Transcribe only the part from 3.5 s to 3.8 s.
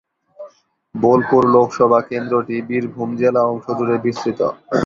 অংশ